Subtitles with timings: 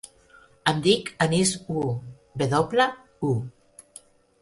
[0.71, 1.85] Em dic Anis Wu:
[2.43, 2.91] ve doble,
[3.33, 3.35] u.